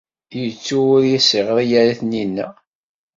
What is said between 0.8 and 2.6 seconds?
ur as-yeɣri ara i Taninna.